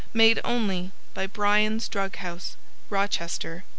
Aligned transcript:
Made 0.15 0.39
only 0.43 0.91
by 1.13 1.27
Bryans' 1.27 1.87
Drug 1.87 2.15
House, 2.15 2.55
Rochester, 2.89 3.57
N. 3.57 3.63